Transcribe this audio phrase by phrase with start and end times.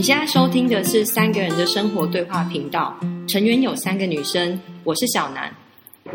[0.00, 5.54] 你现在收听的是三个人的生活对话频道，成员有三个女生，我是小南，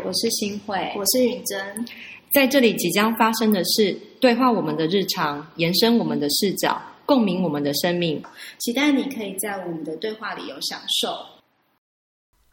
[0.04, 1.86] 我是新慧，我是允珍。
[2.32, 8.20] 在这里即将发生的事对话我们的日常，延伸我们的视角，共鸣我们的生命。
[8.58, 11.16] 期待你可以在我们的对话里有享受。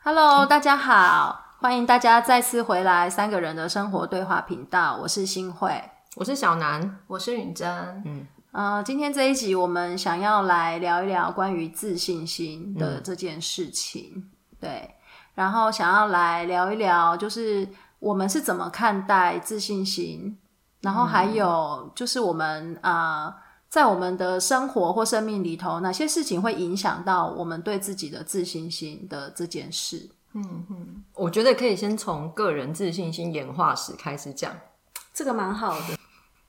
[0.03, 5.71] Hello，大家好，欢迎大家再次回来三个人的生活对话频道，我是新慧。
[6.15, 7.67] 我是小南，我是允珍。
[8.05, 14.93] 嗯，呃，今天这一集我们想要来聊一聊关于自信心的这件事情，对，
[15.33, 20.37] 然后想要来聊一聊，就是我们是怎么看待自信心，
[20.81, 23.35] 然后还有就是我们啊、呃
[23.73, 30.07] 在我们的生活或生命里头，哪些事情会影响到我们对自己的自信心的这件事？
[30.33, 31.03] 嗯嗯。
[31.15, 34.55] 我觉得可以先从个人自信心演化史开始讲。
[35.11, 35.97] 这个蛮好的，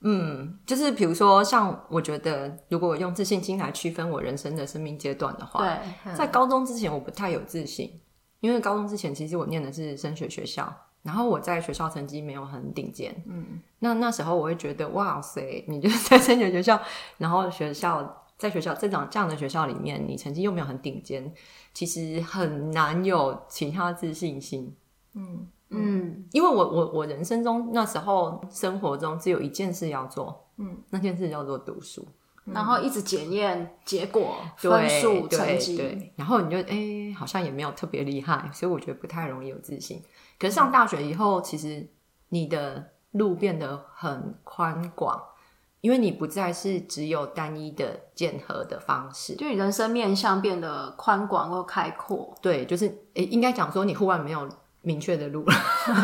[0.06, 8.01] 嗯，就是比如说，像我觉得，如果我用自信心来区分我人生的生命阶段的话，对，在高中之前我不太有自信，
[8.40, 10.70] 因为高中之前其实我念的是升学学校，
[11.02, 16.79] 然后我在学校成绩没有很顶尖，嗯，那那时候我会觉得，哇塞，你就是 在升学学校，
[17.16, 21.32] 然后学校在学校这种这样的学校里面，你成绩又没有很顶尖，
[21.73, 24.76] 其实很难有其他自信心。
[25.14, 25.46] 嗯，
[26.32, 32.06] 因为我我我人生中那时候生活中只有一件事要做，嗯，那件事叫做读书，
[32.44, 40.02] 然后一直检验结果、分数、成绩，对，然后你就哎、好像也没有特别厉害，所以我觉得不太容易有自信。
[40.38, 41.86] 可是上大学以后，其实
[42.28, 45.22] 你的路变得很宽广，
[45.80, 52.34] 因为你不再是只有单一的检核的方式，就你人生面向变得宽广或开阔。
[52.42, 54.48] 对，就是诶，应该讲说你忽然没有
[54.85, 55.45] 明确的路。
[55.45, 55.54] 了，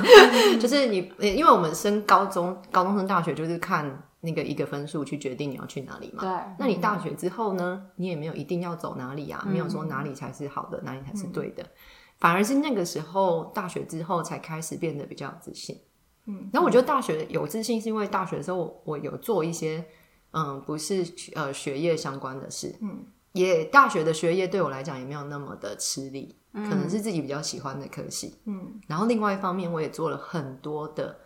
[0.59, 6.23] 就是你，因为我们升高中、高中升大学就是看那个一个分数去决定你要去哪里嘛。
[6.23, 11.65] 对，那你大学之后呢，你也没有一定要走哪里啊，没有说哪里才是好的，哪里才是对的，
[12.19, 15.79] 反而是那个时候大学之后才开始变得比较有自信。
[16.27, 19.83] 嗯，然后我觉得大学有自信是因为大学的时候我我有做一些
[20.33, 21.03] 嗯不是
[21.35, 31.21] 呃学业相关的事，嗯，也大学的学业对我来讲也没有那么的吃力，可能是自己比较喜欢的科系，嗯，然后另外一方面我也做了很多的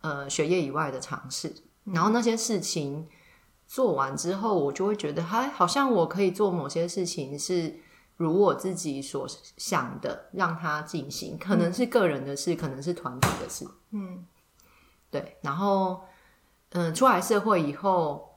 [0.00, 3.06] 呃学业以外的尝试，然后那些事情
[3.66, 7.80] 做完之后，我就会觉得，哎好像我可以做某些事情是
[8.16, 14.24] 如我自己所想的，让它进行，可能是个人的事，可能是团体的事，嗯，
[15.10, 15.36] 对。
[15.42, 16.02] 然后，
[16.70, 18.31] 嗯，出来社会以后，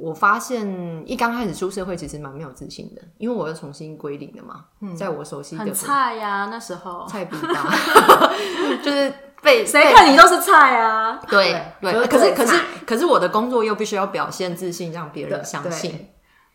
[0.00, 0.66] 我发现
[1.04, 4.64] 一刚开始出社会其实蛮没有自信的，因为我要重新归零的嘛，
[4.96, 7.72] 在我熟悉的很菜呀、那时候菜比吧，
[8.82, 9.12] 就是
[9.42, 11.20] 被 谁看你都是菜啊。
[11.28, 16.08] 对对，就是可是可是可是我的工作又必须要表现自信，让别人相信，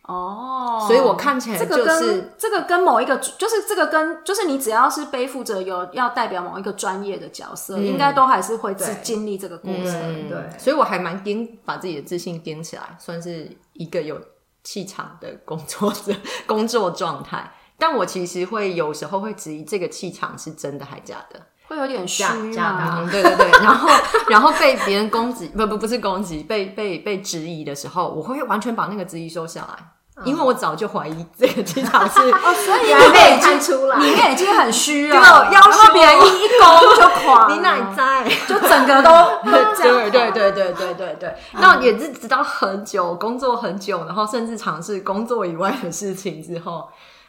[0.06, 9.94] 哦，所以我看起来这个跟、就是这个跟某一个，就是这个跟就是你只要是背负着有要代表某一个专业的角色，应该都还是会对经历这个过程。
[9.94, 10.28] 嗯。
[10.28, 10.58] 对。
[10.58, 14.20] 所以我还蛮盯把自己的自信盯起来，算是一个有
[14.62, 16.12] 气场的工作者
[16.46, 17.52] 工作状态。
[17.78, 21.40] 但我其实会有时候会质疑这个气场是真的还假的。
[21.68, 22.22] 会有点虚
[22.54, 23.88] 假对对对， 然后
[24.30, 29.76] 然后被别人攻击，不不不是攻击，被被被质疑的时候，我会完全把那个质疑收下来，
[30.24, 38.26] 因为我早就怀疑这个机场是哦，所以原来被看出来，里面已经很虚了，对要然后别人一一攻就垮， 你哪在？
[38.48, 39.10] 就整个都
[39.76, 46.88] 这样对对对对对对对，那也是直到很久工作很久，然后甚至尝试工作以外的事情之后，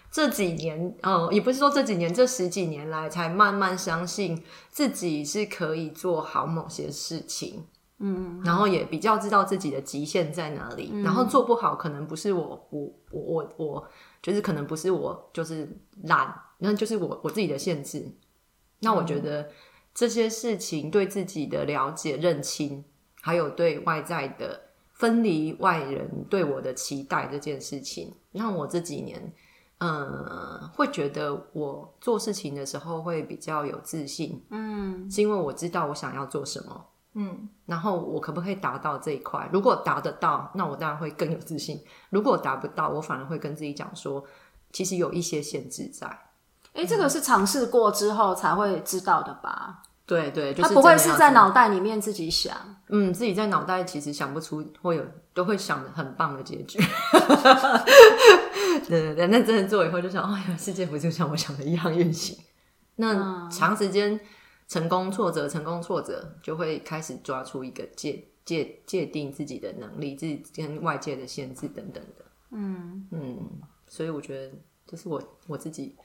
[0.09, 7.65] 这几年，呃，也不是说这几年，这十几年来才慢慢相信自己是可以做好某些事情。
[7.99, 13.87] 嗯，然后也比较知道自己的极限在哪里，然后做不好可能不是我我我我我，
[14.21, 15.67] 就是可能不是我就是
[16.03, 18.07] 懒，那就是我我自己的限制。
[18.81, 19.49] 那我觉得
[19.95, 22.85] 这些事情对自己的了解、认清，
[23.21, 24.61] 还有对外在的
[24.93, 29.33] 分离外人对我的期待这件事情，让我这几年，
[29.79, 36.85] 嗯，会觉得我做事情的时候会比较有自信，嗯，是因为我知道我想要做什么。
[37.19, 39.49] 嗯，然后我可不可以达到这一块？
[39.51, 41.77] 如果达得到，那我当然会更有自信；
[42.11, 44.23] 如果达不到，我反而会跟自己讲说，
[44.71, 46.07] 其实有一些限制在。
[46.73, 49.81] 哎，这个是尝试过之后才会知道的吧？
[50.05, 52.55] 对对，就是他不会是在脑袋里面自己想，
[52.89, 55.03] 嗯，自己在脑袋其实想不出会有，
[55.33, 56.79] 都会想的很棒的结局。
[58.87, 62.37] 对对对，那真的做以后就想，哎呀，世界不就像我想的一样运行？
[62.97, 64.19] 那长时间
[64.67, 72.25] 成功挫折，成功挫折，就会开始抓出一个界界界定自己的能力，自己跟外界的限制等等的。
[72.51, 73.49] 嗯嗯，
[73.87, 74.53] 所以我觉得
[74.85, 75.95] 这是我我自己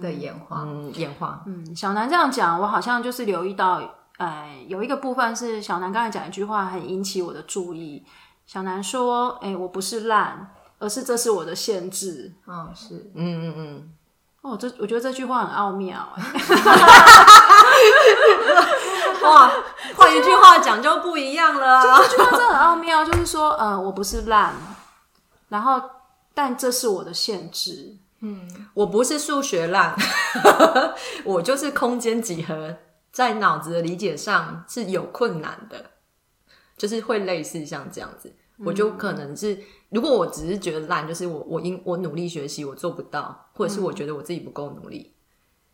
[0.00, 0.62] 的演化。
[0.62, 8.04] 嗯演化，嗯，小南这样讲，我好像就是留意到，哎，有一个部分是小南刚才讲一句话很引起我的注意。
[8.46, 12.34] 小南说：“哎、我不是烂，而是这是我的限制。
[12.46, 13.92] 嗯，是嗯嗯嗯，”
[14.44, 16.22] 哦，这我觉得这句话很奥妙、哎
[19.22, 19.50] 哇，
[19.96, 21.98] 换一句话讲就不一样了啊。
[22.02, 24.52] 这句话真的很奥妙，就是说，呃，我不是烂，
[25.48, 25.80] 然后
[26.34, 27.96] 但这是我的限制。
[28.20, 29.96] 嗯我不是数学烂，
[31.24, 32.76] 我就是空间几何
[33.12, 35.86] 在脑子的理解上是有困难的，
[36.76, 38.30] 就是会类似像这样子。
[38.58, 39.58] 我就可能是，
[39.90, 45.12] 如果我只是觉得烂，就是我我因我努力学习我做不到，或者是我觉得我自己不够努力。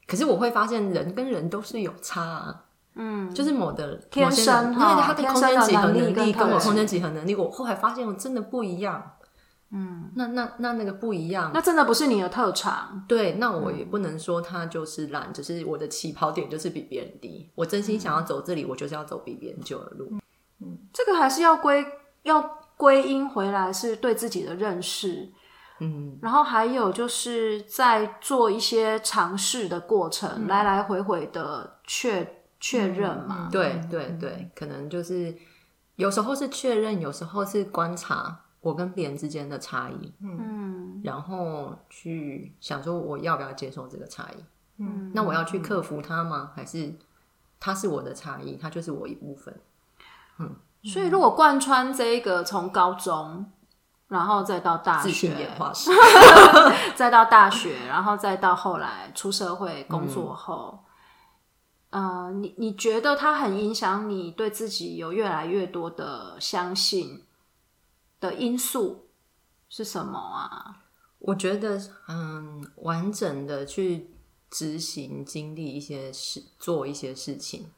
[0.07, 9.13] 可是我会发现人跟人都是有差啊，嗯，就是某的天生因为他的空间几何能力跟我空间几何能力，我后来发现我真的不一样。
[9.73, 13.05] 嗯，那那那那个不一样，那真的不是你的特长。
[13.07, 17.49] 对，那我也不能说他就是懒，只是我的起跑点就是比别人低。
[17.55, 20.11] 我真心想要走这里，我就是要走比别人久的路。
[20.61, 21.87] 嗯这个还是要归
[22.25, 25.29] 要归因回来，是对自己的认识。
[25.81, 33.51] 嗯，然后还有就是在做一些尝试的过程，来来回回的确确认嘛。
[33.53, 35.37] 对对对，可能就是
[35.97, 44.45] 有时候是确认，有时候是观察我跟别人之间的差异，嗯然后去想说我要不要接受这个差异。
[44.79, 46.53] 嗯，那我要去克服它吗？
[46.57, 46.95] 还是
[47.59, 49.55] 它是我的差异，它就是我一部分？
[50.85, 53.51] 所以如果贯穿这一个从高中，
[54.09, 55.47] 然后再到大学。
[56.97, 60.85] 再到大学，然后再到后来出社会工作后，
[61.91, 67.25] 呃，你你觉得它很影响你对自己有越来越多的相信
[68.19, 69.09] 的因素
[69.69, 70.77] 是什么啊？
[71.19, 74.11] 我觉得，嗯，完整的去
[74.51, 77.71] 执行、经历一些事、做一些事情，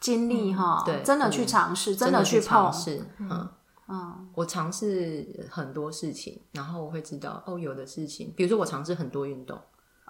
[0.00, 3.48] 经历哈，对真的嗯去尝试，真的去碰，尝试，嗯，
[3.88, 9.60] 嗯我尝试很多事情，然后我会知道，哦，有的事情，比如说我尝试很多运动，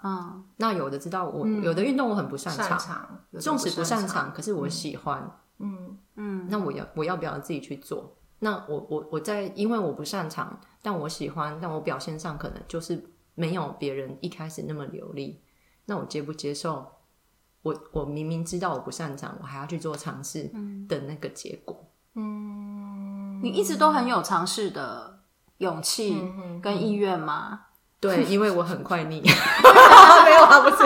[0.03, 5.29] 嗯那有的知道我、有的运动我很不擅擅长，纵使不擅擅长，，可是我喜欢，
[5.59, 8.15] 嗯嗯，那我要我要不要自己去做？
[8.39, 13.03] 那我我我在因为我不擅长，但我喜欢，但我表现上可能就是
[13.35, 15.41] 没有别人一开始那么流利，
[15.85, 16.87] 那我接不接受？
[17.63, 20.49] 我我明明知道我不擅长，我还要去做尝试
[20.87, 21.87] 的那个结果。
[22.15, 25.19] 嗯你一直都很有尝试的
[25.59, 27.61] 勇气嗯跟意愿吗？
[27.99, 30.83] 对， 因为我很快腻， 没有啊，不是，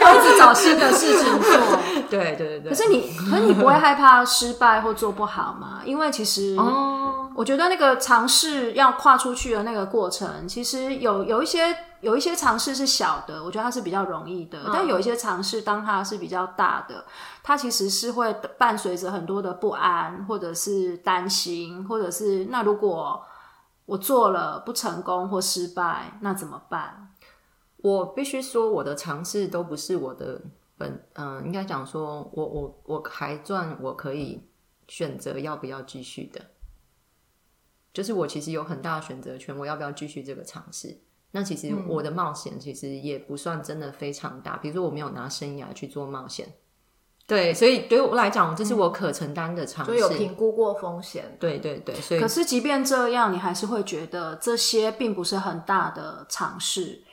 [0.00, 1.79] 要一直找新的事情做。
[2.10, 2.70] 对对对对。
[2.70, 5.80] 可是你， 可是你不会害怕失败或做不好吗？
[5.84, 14.58] 因为其实，哦，我觉得那个尝试要跨出去的那个过程，其实有有一些有一些尝试是小的，我觉得它是比较容易的。
[14.72, 17.04] 但有一些尝试，当它是比较大的，
[17.42, 23.22] 它其实是会伴随着很多的不安，或者是担心，或者是那如果
[23.86, 27.08] 我做了不成功或失败，那怎么办？
[27.82, 30.40] 我必须说，我的尝试都不是我的
[30.80, 34.48] 本，嗯、应该讲说，我我我还赚，我可以
[34.88, 36.40] 选择要不要继续的，
[37.92, 40.98] 就是我其实有很大的选择权，我要不要继续这个尝试？
[41.32, 46.54] 那其实我的冒险其实也不算真的非常大，比如说我没有拿生涯去做冒险，
[47.26, 57.04] 对，所以对我来讲，这是我可承担的尝试，就有评估过风险，对对对，所以可是即便这样，你还是会觉得这些并不是很大的尝试，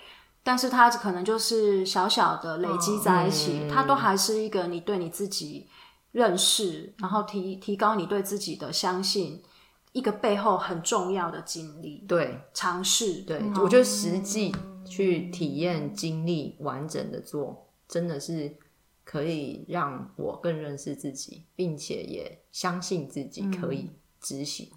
[0.47, 5.67] 但是它可能就是小小的累积在一起，嗯它都还是一个你对你自己
[6.13, 9.43] 认识，然后提提高你对自己的相信，
[9.91, 13.15] 一个背后很重要的经历对尝试。
[13.23, 18.55] 对，我觉得实际去体验、经历、完整的做，真的是
[19.03, 24.71] 可以让我更认识自己，并且也相信自己可以执行。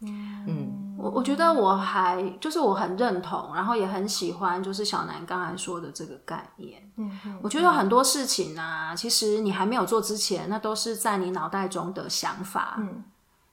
[0.00, 6.82] 嗯我我觉得我还就是我很认同，然后也很喜欢，就是小南刚才说的这个概念。
[6.96, 12.76] 嗯我觉得很多事情啊，其实你还没有做之前，那都是在你脑袋中的想法。
[12.78, 13.04] 嗯，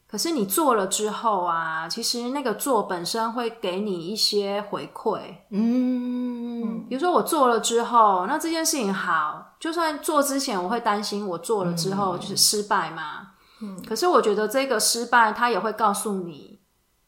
[0.07, 5.19] 可是你做了之后啊，其实那个做本身会给你一些回馈。
[5.51, 13.29] 嗯比如说我做了之后，那这件事情好，就算做之前我会担心我做了之后就是失败嘛。
[13.61, 16.52] 嗯，可是我觉得这个失败，它也会告诉你，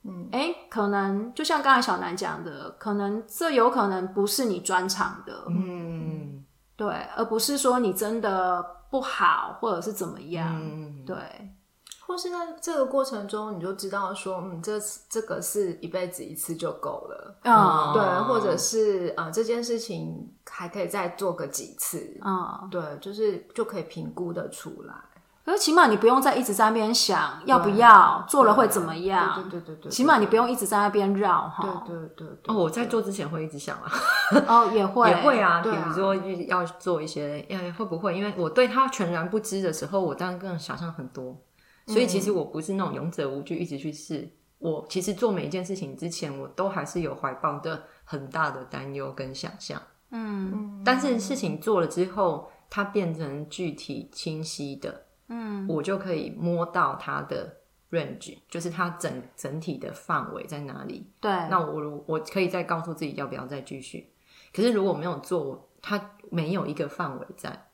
[0.08, 6.44] 嗯，哎，可能就像刚才小南讲的，可能这有可能不是你专长的，嗯。
[6.78, 11.16] 对，而不是说你真的不好或者是怎么样，嗯，对，
[12.06, 14.78] 或是在这个过程中，你就知道说，嗯，这
[15.10, 17.94] 这个是一辈子一次就够了，嗯。
[17.94, 24.94] 对，或者是呃这件事情还可以再做个几次，嗯，对，就是就可以评估的出来，
[25.46, 31.84] 可是起码你不用再一直在那边想要不要做了会怎么样，对对对对，起码你不用一直在那边绕哈。
[31.86, 33.92] 对对对对，哦，我在做之前会一直想啊，
[34.48, 36.16] 哦，也会 也会啊，比如说
[36.48, 38.18] 要做一些，呃，会不会？
[38.18, 41.38] 因为我对他全然不知的时候，我当然更想象很多。
[41.88, 44.28] 所以其实我不是那种勇者无惧，一直去试。
[44.58, 49.80] 我其实做每一件事情之前，我都还是有怀抱的很大的担忧跟想象。
[50.10, 57.58] 嗯但是事情做了之后，它变成具体清晰的，嗯我就可以摸到它的
[57.91, 61.10] range，就是它整整体的范围在哪里。
[61.20, 64.12] 对，那我如我可以再告诉自己要不要再继续。
[64.53, 67.67] 可是如果没有做，它没有一个范围在。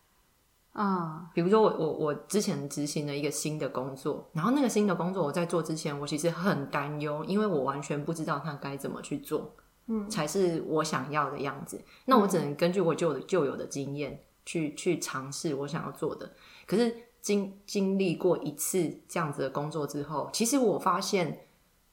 [0.74, 9.54] 嗯比如说我我我之前执行了一个新的工作，然后那个新的工作我在做之前，我其实很担忧，因为我完全不知道它该怎么去做，
[9.88, 11.84] 嗯，才是我想要的样子。
[12.06, 16.32] 那我只能根据我旧的旧有的经验去去尝试我想要做的。
[16.66, 21.48] 可是经经历过一次这样子的工作之后，其实我发现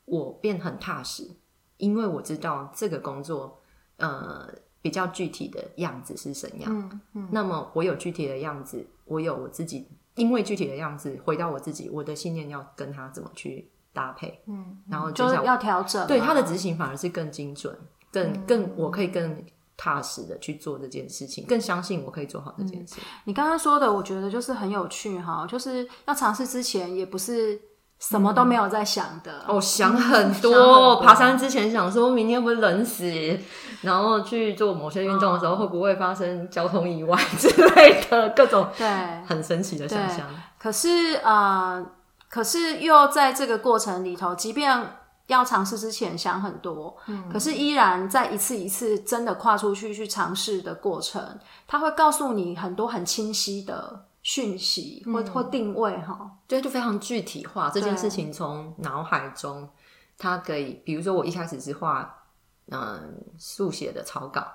[0.04, 1.30] 我变很踏实，
[1.76, 3.61] 因为我知道这个工作，
[3.99, 4.49] 呃。
[4.80, 6.73] 比较具体的样子是怎样？
[6.73, 16.06] 嗯嗯那么我有具体的样子，我有我自己，因为具体的样子回到我自己，我的信念要跟他怎么去搭配，嗯然后就是要调整嘛。
[16.06, 17.76] 对他的执行反而是更精准，
[18.12, 19.44] 更更我可以更
[19.78, 22.97] 踏实的去做这件事情，更相信我可以做好这件事。
[23.25, 27.56] 你刚刚说的，我觉得就是很有趣哈，就是要尝试之前也不是
[28.00, 29.44] 什么都没有在想的。
[29.47, 33.38] 哦，想很想多，很多爬山之前想说明天会不会冷死，
[33.82, 38.87] 然后去做某些运动的时候会不会发生交通意外之类的各种对，
[39.26, 40.26] 很神奇的想象。
[40.58, 41.87] 可是呃，
[42.28, 44.97] 可是又在这个过程里头，即便
[45.28, 56.38] 要尝试之前想很多，嗯，可是依然在一次一次真的跨出去去尝试的过程，他会告诉你很多很清晰的讯息或、或定位哈。
[56.47, 59.68] 对，就非常具体化这件事情，从脑海中，
[60.16, 62.25] 它可以，比如说我一开始是画，
[62.70, 64.47] 嗯，速写的草稿，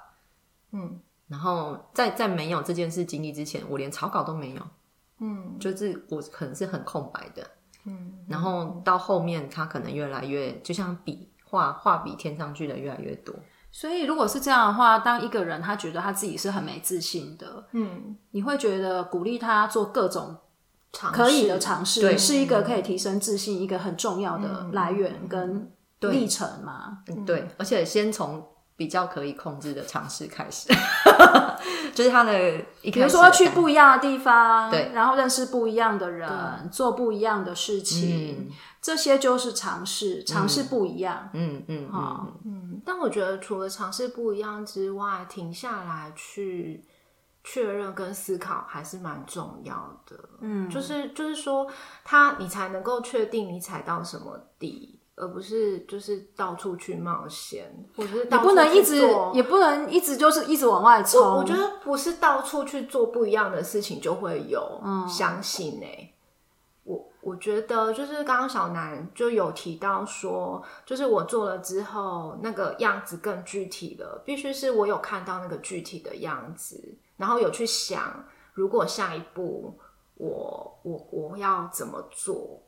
[0.71, 0.99] 嗯。
[1.27, 4.61] 然后在在没有这件事经历之前，我连草稿都没有，
[5.19, 5.57] 嗯。
[5.59, 7.47] 就是我可能是很空白的，
[7.85, 13.35] 嗯然后到后面，他可能越来越，就像笔画画笔添上去的越来越多，
[13.71, 20.37] 所以如果是这样的话，当一个人他觉得他自己是很没自信的，嗯，你会觉得鼓励他做各种
[20.91, 22.17] 尝可以的尝试，对。
[22.17, 26.99] 是一个可以提升自信一个很重要的来源跟历程嘛。
[27.07, 30.69] 嗯，对，而且先从比较可以控制的尝试开始，
[31.93, 32.33] 就是他的
[32.81, 36.29] 一比开始的如说去不一样的地方，对然后认识不一样的人，
[36.71, 38.51] 做不一样的事情，
[38.81, 41.29] 这些就是尝试，尝试不一样。
[41.33, 46.83] 嗯嗯嗯，嗯，但我觉得除了尝试不一样之外，停下来去
[47.43, 50.17] 确认跟思考还是蛮重要的。
[50.41, 51.67] 嗯，就是就是说，
[52.03, 58.99] 他你才能够确定你踩到什么地，而不是就是到处去冒险，或者是也到处不能一直，
[59.33, 61.21] 也不能一直就是一直往外冲。
[61.21, 66.11] 我我觉得不是到处去做不一样的事情就会有、嗯相信哎、
[66.83, 79.77] 我我觉得就是刚刚小南就有提到说，就是我做了之后，那个样子更具体了，必须是我有看到那个具体的样子，然后有去想，如果下一步
[80.15, 82.59] 我我我要怎么做。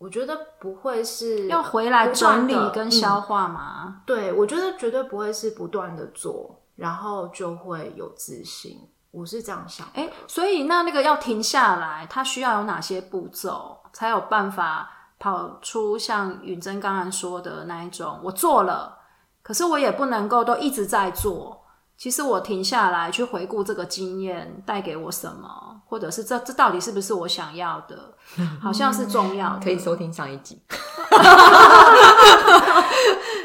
[0.00, 4.00] 我觉得不会是要回来整理地嗯跟消化嘛。
[4.06, 8.80] 对，我觉得绝对不会是不断的做，然后就会有自信。
[9.10, 10.00] 我是这样想的。
[10.00, 14.88] 哎、所以那那个要停下来，它需要有哪些步骤，才有办法
[15.18, 18.18] 跑出像允珍刚刚说的那一种？
[18.22, 18.96] 我做了，
[19.42, 21.59] 可是我也不能够都一直在做。
[22.00, 28.14] 其实我停下来去回顾这个经验带给我什么，或者是这这到底是不是我想要的，
[28.58, 29.60] 好像是重要的。
[29.62, 30.62] 可以收听上一集。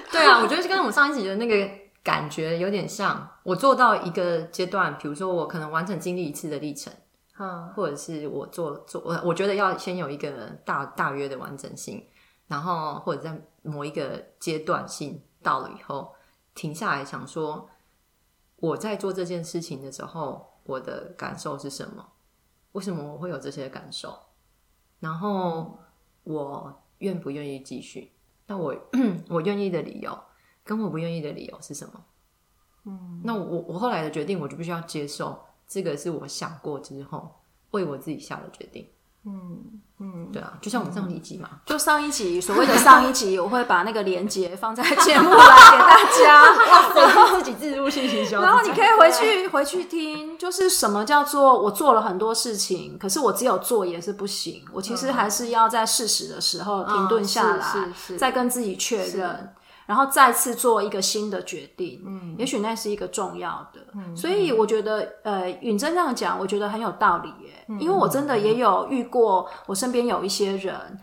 [0.10, 1.70] 对啊，我觉得就跟我上一集的那个
[2.02, 3.30] 感觉有点像。
[3.44, 6.94] 我做到一个阶段，比如说我可能完整经历一次的历程，
[7.38, 10.32] 嗯或者是我做做，我我觉得要先有一个
[10.64, 12.02] 大大约的完整性，
[12.48, 16.14] 然后或者在某一个阶段性到了以后，
[16.54, 17.70] 停下来想说，
[18.66, 22.06] 我在做这件事情的时候，我的感受是什么？
[22.72, 24.18] 为什么我会有这些感受？
[25.00, 25.78] 然后
[26.24, 28.12] 我愿不愿意继续？
[28.48, 28.76] 那我
[29.30, 30.18] 我愿意的理由
[30.64, 32.06] 跟我不愿意的理由是什么？
[32.86, 37.34] 嗯，那我我后来的决定，我就必须要接受，这个是我想过之后
[37.72, 38.88] 为我自己下的决定。
[39.24, 46.44] 嗯嗯，对啊，就像我们上一集嘛，就上一集所谓的上一集，我会把那个连接放在节目来给大家，
[46.94, 59.54] 然后自己自入信息然后你可以回去回去听，就是什么叫做我做了很多事情，可是我只有做也是不行，我其实还是要在适时的时候停顿下来，是是再跟自己确认。
[59.86, 71.00] 然后再次做一个新的决定，嗯，也许那是一个重要的，嗯，所以我觉得，呃，允真这样讲，我觉得很有道理耶，因为我真的也有遇过，我身边有一些人，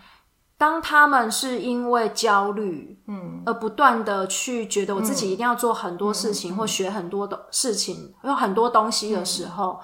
[0.58, 9.80] 当他们是因为焦虑，嗯，而不断的去觉得我自己一定要做很多事情或学很多的事情，有很多东西的时候，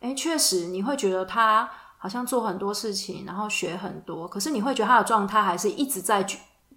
[0.00, 6.24] 哎，确实你会觉得他好像做很多事情，然后学很多，可是你会觉得他的状态还是一直在。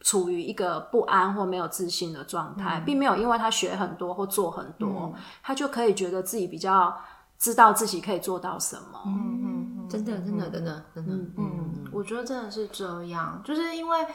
[0.02, 5.14] 处于一个不安或没有自信的状态，并没有因为他学很多或做很多，
[5.44, 6.98] 他就可以觉得自己比较
[7.38, 9.02] 知道自己可以做到什么。
[9.06, 14.08] 嗯嗯，真的真的真的真的，嗯，我觉得真的是这样，就是因为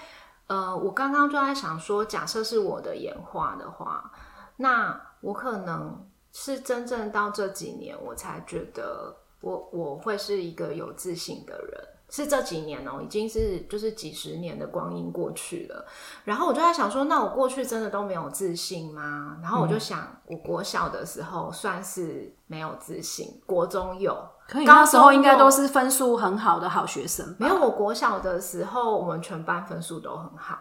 [0.47, 4.11] 呃，我刚刚就在想说，假设是我的演化的话，
[4.57, 11.89] 那我可能是真正到这几年，我才觉得我我会是一个有自信的人。
[12.15, 15.85] 是这几年哦，已经是就是几十年的光阴过去了，
[16.23, 19.37] 然后我就在想说，那我过去真的都没有自信吗？
[19.43, 24.17] 然后我就想，我国小的时候算是没有自信，国中有。
[24.47, 27.35] 可以，那时候应该都是分数很好的好学生。
[27.39, 30.59] 没有，我国小的时候，我们全班分数都很好，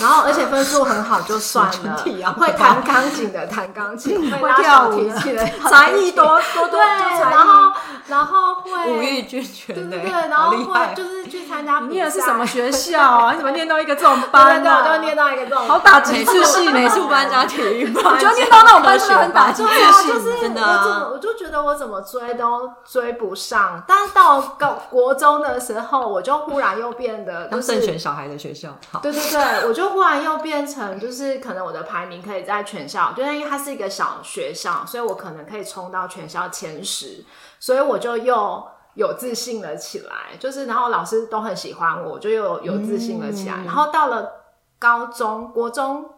[0.00, 1.96] 然后而且分数很好就算了，
[2.38, 7.72] 会弹钢琴的弹钢琴，会 跳提琴的 才艺多多多，然后
[8.06, 11.80] 然后会五育俱全，对对对，然后会就是去参加。
[11.80, 13.32] 你念的是什么学校啊？
[13.32, 14.84] 你怎么念到一个这种班呢？
[14.84, 20.62] 我就念到一个这种，好打击自信，美术班加体育班，我觉得念到那种班真的很打击自信，真的。
[20.62, 23.15] 我怎么我就觉得我怎么追都追。
[23.16, 28.76] 不上，但是到高国中的时候，我就忽然又变得 就是慎选小孩的学校。
[28.90, 37.24] 好，对对对，我就忽然又变成就是可能我的排名可以在全校，就因为它是一个小学校，所以我可能可以冲到全校前十，
[37.58, 40.36] 所以我就又有自信了起来。
[40.38, 43.64] 就是然后老师都很喜欢我，就又有自信了起来。
[43.64, 44.30] 然后到了
[44.78, 46.08] 高中，国中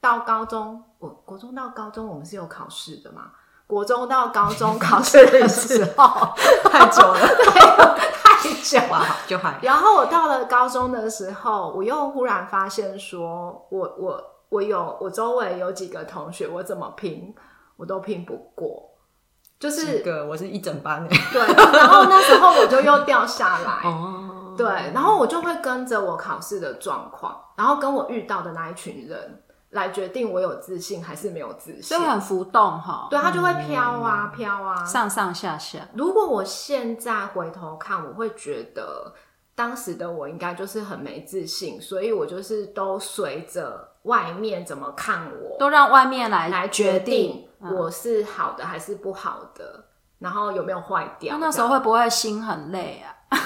[0.00, 3.30] 到高中，我国中到高中，我们是有考试的嘛？
[3.66, 6.28] 国中到高中 考试的时候。
[6.70, 7.20] 太久了，
[8.24, 9.58] 太久了，就还。
[9.62, 17.34] 然后我到了高中的时候，我又忽然发现，说我我我有我周围有几个同学，我怎么拼
[17.76, 18.90] 我都拼不过，
[19.58, 20.26] 就是个？
[20.26, 21.40] 我是一整班对，
[21.78, 29.41] 然后那时候我就又掉下来，哦，对，然后我就会跟着我考试的状况，然后跟我遇到的那一群人。
[29.72, 33.08] 来决定我有自信还是没有自信，所以很浮动哈。
[33.10, 35.80] 对，它就会飘啊飘啊，上上下下。
[35.94, 39.14] 如果我现在回头看，我会觉得
[39.54, 49.86] 当时的我应该就是很没自信，所以我就是都随着外面怎么看我，都让外面来来决定我是好的还是不好的，
[50.18, 51.38] 然后有没有坏掉。
[51.38, 53.08] 那时候会不会心很累啊？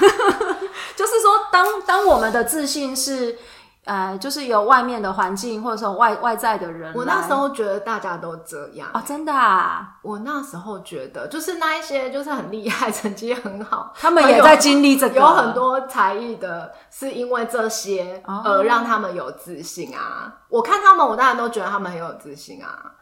[0.97, 3.39] 就是说，当当我们的自信是。
[3.87, 6.93] 呃，就是有外面的环境，或者说外外在的人。
[6.93, 9.97] 我那时候觉得大家都这样哦，真的啊！
[10.03, 20.35] 我那时候觉得，就是那一些就是很厉害， 成绩很好，他们也在经历这个，有很多才艺的，是因为这些而让他们有自信啊。
[20.49, 22.93] 我看他们，我当然都觉得他们很有自信啊。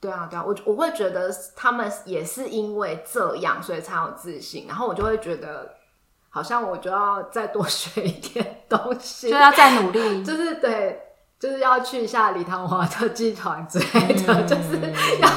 [0.00, 4.66] 对啊，对啊，我我会觉得他们也是因为这样，所以才有自信。
[4.68, 5.74] 然后我就会觉得。
[6.30, 11.00] 好像我就要再多 学一点东西，就要再努力， 就是对，
[11.38, 14.80] 就是要去一下李唐华特技团之类的，就是
[15.20, 15.28] 要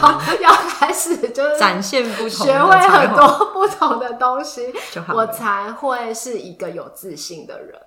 [0.42, 4.74] 要开始就是展现不同，学会很多不同的东西，
[5.14, 7.80] 我才会是一个有自信的人。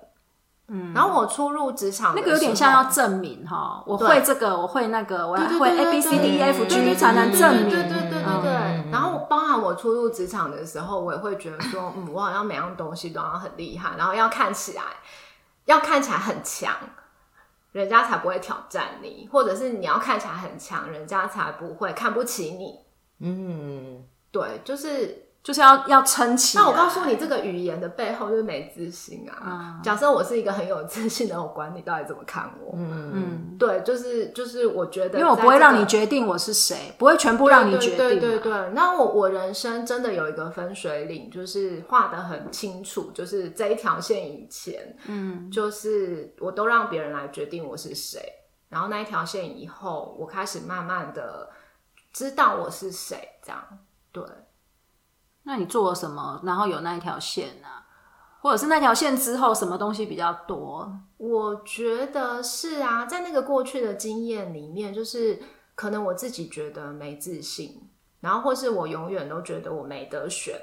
[0.67, 8.91] 嗯，然后我初入职场，那个有点像要证明哈，我会这个，我会那个，我要会 A B C D E F G 才能证明，对对对对对。
[8.91, 14.81] 然后包含我初入职场的时候，我也会觉得说，嗯，我好像每样东西都要很厉害，然后要看起来
[15.65, 16.73] 要看起来很强，
[17.71, 22.79] 人家才不会挑战你，或者是你要看起来很强，人家才不会看不起你。
[23.19, 25.24] 嗯，对，就是。
[25.45, 26.57] 就是要要撑起。
[26.57, 29.79] 那我告诉你，这个语言的背后就是没自信啊。
[29.83, 32.73] 假设我是一个很有自信的，我管你到底怎么看我。
[32.75, 37.97] 嗯嗯，对，就是就是，我觉得，因为我不会让你决定我是谁，不会全部让你决定。
[37.97, 38.71] 对对对。
[38.73, 48.19] 那我我人生真的有一个分水岭，就是画的很清楚，就是这一条线以前，嗯，就是我都让别人来决定我是谁，
[48.69, 51.51] 然后那一条线以后，我开始慢慢的
[52.11, 53.61] 知道我是谁，这样
[54.11, 54.23] 对。
[55.45, 56.41] 那你做了什么？
[56.43, 57.67] 然后有那一条线呢？
[58.41, 60.91] 或者是那条线之后什么东西比较多？
[61.17, 65.41] 我觉得是啊，在那个过去的经验里面，就是
[65.73, 70.55] 可能我自己觉得没自信，然后或是我永远都觉得我没得选，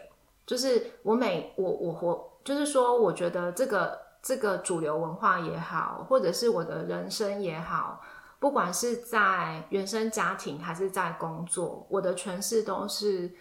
[0.46, 8.00] 就是我每我我活，就是说，我觉得这个这个主流文化也好，或者是我的人生也好，
[8.38, 13.32] 不管是在原生家庭还是在工作，我的诠释都是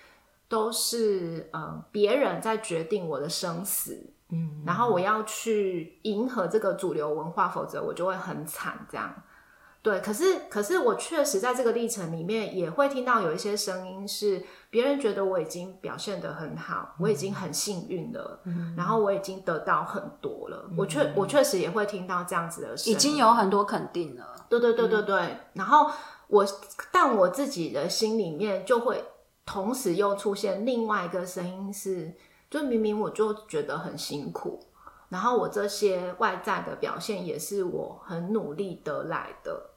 [0.51, 4.11] 都是呃别人在决定我的生死。
[4.33, 8.85] 嗯，然后我要去迎合这个主流文化，否则我就会很惨。
[8.89, 9.13] 这样，
[9.81, 10.01] 对。
[10.01, 20.69] 可是，可是我确实在这个历程里面，也会听到有一些声音，是别人觉得我已经表现的很好，我已经很幸运了，嗯然后我已经得到很多了。
[20.77, 24.45] 我确，我确实也会听到这样子的声音，已经有很多肯定了。
[24.49, 25.37] 对对对对对。
[25.53, 25.91] 然后
[26.27, 26.45] 我，
[26.91, 29.03] 但我自己的心里面就会
[29.51, 32.13] 同时又出现另外一个声音是。
[32.49, 34.59] 就明明我就觉得很辛苦，
[35.07, 39.69] 然后我这些外在的表现也是我很努力得来的，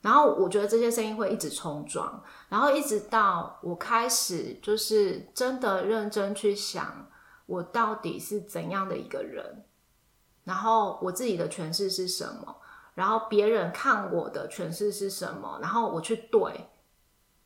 [0.00, 7.08] 然后我觉得这些声音会一直冲撞，然后一直到我开始就是真的认真去想，
[7.46, 9.64] 我到底是怎样的一个人，
[10.44, 12.56] 然后我自己的诠释是什么，
[12.94, 16.68] 然后别人看我的诠释是什么，然后我去对，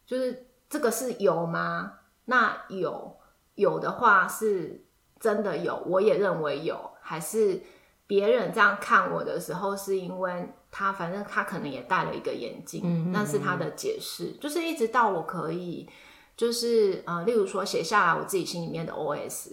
[0.05, 1.93] 就是这个是有吗？
[2.25, 3.17] 那有。
[3.55, 4.85] 有的话是
[5.21, 7.63] 真的有，我也认为有，还是
[8.05, 14.33] 别人这样看我的时候，是因为他反正他可能也戴了一个眼镜，那是他的解释。
[14.41, 15.89] 就是一直到我可以，
[16.37, 19.53] 就是呃，例如说写下来我自己心里面的 OS，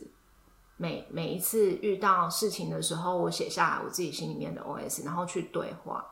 [0.78, 6.04] 每每一次遇到事情的时候，我写下来我自己心里面的 OS，然后去对话。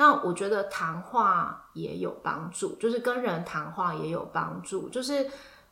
[0.00, 5.30] 那我觉得谈话也有帮助，就是跟人谈话也有帮助，就是。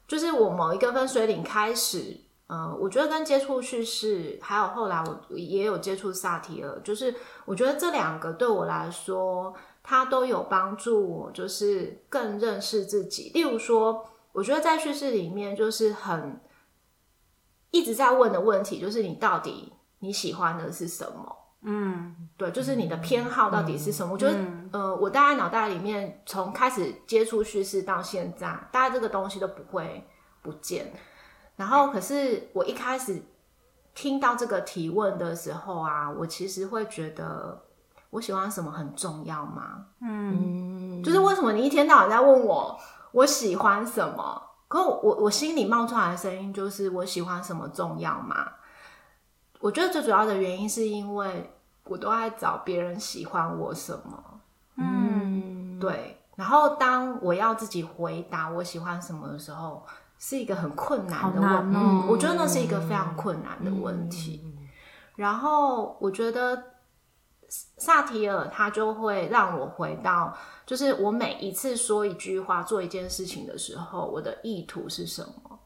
[0.09, 7.15] 就是我某一个分水岭开始，呃，我觉得跟接触叙事，还有后来我也有接触萨提尔，就是
[7.45, 13.31] 我觉得这两个对我来说，它都有帮助我，就是更认识自己。
[13.35, 16.41] 例如说，我觉得在叙事里面，就是很
[17.71, 21.37] 一直在问的问题，就是你到底你喜欢的是什么？
[21.63, 24.13] 嗯，对，就是你的偏好到底是什么？
[24.13, 24.39] 我觉得，
[24.73, 30.07] 呃，我大概脑袋里面从开始接触叙事到现在，大家这个东西都不会
[30.41, 30.93] 不见。
[31.57, 33.21] 然后，可是我一开始
[33.93, 37.61] 听到这个提问的时候啊，我其实会觉得
[38.11, 39.87] 我喜欢什么很重要吗？
[40.01, 42.79] 嗯，就是为什么你一天到晚在问我
[43.11, 44.41] 我喜欢什么？
[44.69, 48.53] 可我我心里冒出来的声音就是我喜欢什么重要吗？
[49.61, 51.51] 我觉得最主要的原因是因为
[51.85, 54.41] 我都在找别人喜欢我什么，
[54.77, 56.17] 嗯，对。
[56.37, 59.85] 然后当我要自己回答我喜欢什么的时候，
[60.19, 61.79] 是一个很困难的问题。
[62.09, 64.55] 我觉得那是一个非常困难的问题。
[65.17, 66.63] 然后我觉得
[67.49, 70.33] 萨提尔他就会让我回到，
[70.65, 75.59] 就是我每一次说一句话、做一件事情的时候，我的意图是什么？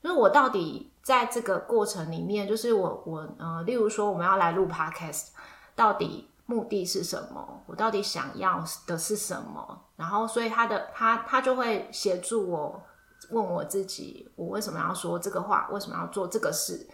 [0.00, 0.89] 就是我到底。
[1.02, 5.28] 在这个过程里面，就是我我呃，例如说我们要来录 podcast，
[5.74, 7.62] 到底目的是什么？
[7.66, 9.82] 我到底想要的是什么？
[9.96, 12.82] 然后，所以他的他他就会协助我
[13.30, 15.68] 问我自己，我为什么要说这个话？
[15.72, 16.86] 为什么要做这个事？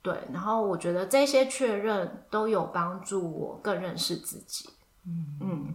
[0.00, 4.70] 对，然后我觉得这些确认都有帮助我更认识自己。
[5.06, 5.74] 嗯嗯，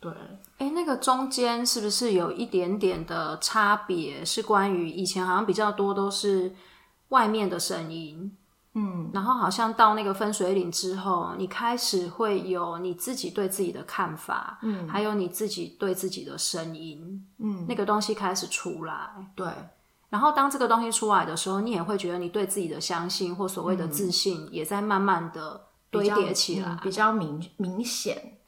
[0.00, 0.12] 对。
[0.56, 4.24] 哎，那个中间是不是有一点点的差别？
[4.24, 6.54] 是关于以前好像比较多都是。
[7.08, 8.36] 外面的声音，
[8.74, 19.48] 嗯，然后好像到那个分水岭之后，你开始会有你自己对自己的看法，嗯，还有你自己对自己的声音，嗯，那个东西开始出来，对。
[20.10, 28.38] 然后当这个东西出来的时候，你也会觉得你对自己的相信或所谓的自信也在慢慢的堆叠起来，比较明明显。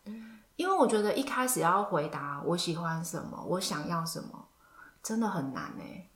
[0.57, 4.46] 因为我觉得一开始要回答我喜欢什么，我想要什么，
[5.03, 6.07] 真的很难哎。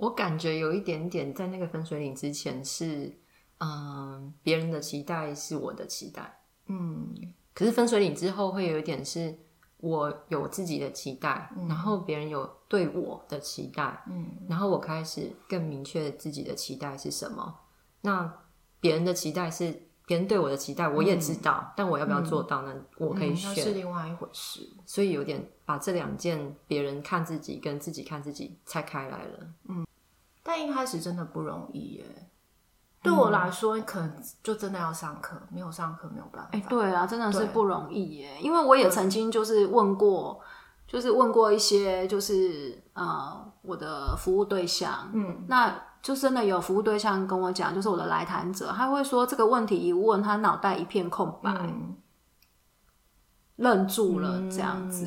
[0.00, 3.14] 我感觉有一点点在那个分水岭之前是，
[3.58, 7.14] 嗯，别人的期待是我的期待，嗯，
[7.52, 9.38] 可是分水岭之后会有一点是
[9.76, 17.54] 我有自己的期待，然后别人有对我的期待，嗯，然后我开始更明确自己的期待是什么。
[18.00, 18.32] 那
[18.80, 22.74] 别人的期待是别人对我的期待，我也知道，但我要不要做到呢？
[22.96, 24.66] 我可以选，是另外一回事。
[24.86, 29.86] 所以有点把这两件别人看自己跟自己看自己拆开来了，嗯。
[30.52, 32.04] 但一开始真的不容易耶，
[33.04, 36.48] 对我来说，可能就真的要上课，没有上课没有办法。
[36.50, 38.36] 哎，对啊，真的是不容易耶。
[38.40, 40.40] 因为我也曾经就是问过，
[40.88, 51.72] 就是问过一些，就是呃，我的服务对象，嗯，那就真的有服务对象跟我讲，就是我的来谈者，他会说这个问题一问，他脑袋一片空白，
[53.54, 55.06] 愣住了这样子。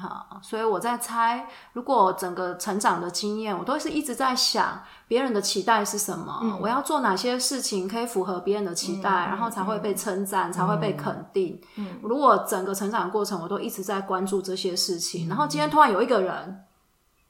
[0.00, 11.60] 好，所以我在猜，如果整个成长的经验，我都是一直在想别人的期待是什么，我要做哪些事情可以符合别人的期待，然后才会被称赞，才会被肯定。
[12.00, 16.64] 如果整个成长过程我都一直在关注这些事情，然后今天突然有一个人，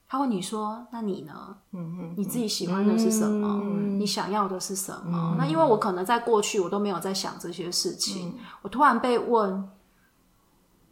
[0.07, 1.33] 他问你说：“那你呢？
[1.73, 3.63] 嗯你自己喜欢的是什么？
[3.97, 9.67] 你想要的是什么？”那因为我可能在过去我都没有在想这些事情，我突然被问。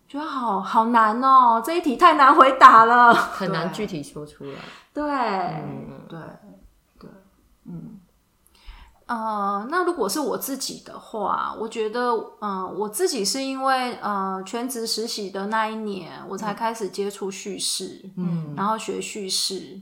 [0.07, 4.59] 觉得好好难哦，这一题太难回答了， 很难具体说出来。
[4.93, 5.03] 对，
[6.07, 6.19] 对，
[6.97, 7.09] 对，
[7.65, 7.99] 嗯，
[9.05, 19.79] 呃，那如果是我自己的话，我觉得，嗯，我自己是因为呃全职实习的那一年，我才开始接触叙事，嗯，然后学叙事。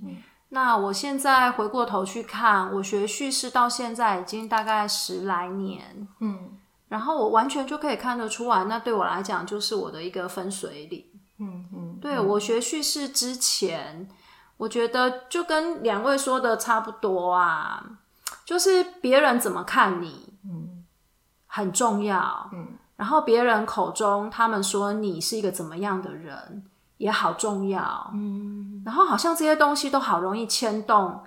[0.49, 6.57] 那我现在回过头去看，我学叙事到现在已经大概十来年，嗯。
[6.87, 11.03] 然后我完全就可以看得出来，那对我来讲就是我的一个分水岭。
[11.39, 14.07] 嗯嗯，对我学叙事之前，
[14.57, 17.83] 我觉得就跟两位说的差不多啊，
[18.45, 20.85] 就是别人怎么看你，嗯，
[21.47, 22.49] 很重要。
[22.53, 26.63] 嗯，然后别人口中他们说你是一个怎么样的人，
[26.97, 28.11] 也好重要。
[28.13, 31.21] 嗯，然后好像这些东西都好容易牵动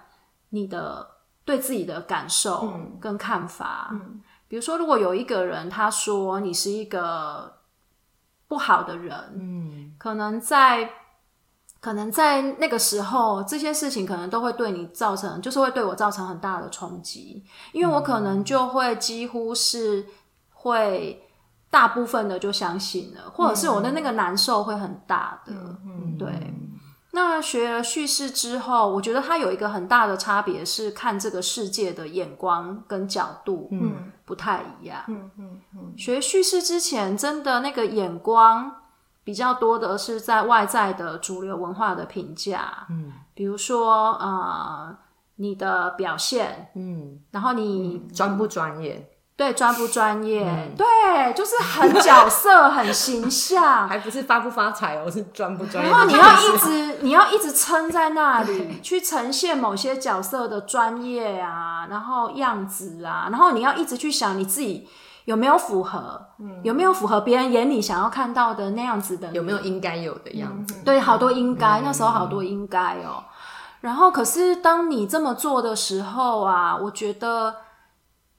[0.50, 1.06] 你的
[1.44, 3.88] 对自己的感受跟看法。
[3.90, 4.22] 嗯。
[4.48, 7.58] 比如说，如果有一个人他说你是一个
[8.48, 10.90] 不好的人，嗯，可能在
[11.80, 20.06] 可能在那个时候，这些事情可能都会对你造成，就是会对我造成很大的冲击，因为我可能就会几乎是
[20.50, 21.22] 会
[21.70, 25.52] 大部分的就相信了，或者是我的那个难受会很大的，
[25.84, 26.28] 嗯，对。
[27.12, 35.02] 那学了叙事之后，我觉得它有一个很大的差别是看这个世界的眼光跟角度，嗯，不太一样。
[35.08, 35.94] 嗯嗯嗯。
[35.96, 38.70] 学叙事之前，真的那个眼光
[39.24, 44.96] 比较多的是在外在的主流文化的评价，嗯，比如说呃
[45.36, 49.10] 你的表现，嗯，然后你专不专业。
[49.38, 50.44] 对，专不专业？
[50.76, 55.88] 对，就是很角色，很形象， 还不是发不发财哦，是专不专业。
[55.88, 64.88] 然后你要一直，你要一直撑在那里，去呈现某些角色的专业啊，然后样子啊，然后你要一直去想你自己
[65.26, 66.20] 有没有符合，
[66.64, 70.74] 有没有符合别人眼里想要看到的那样子的，有没有应该有的样子？
[70.84, 73.22] 对，好多应该，那时候好多应该哦。
[73.82, 77.54] 然后，可是当你这么做的时候啊，我觉得。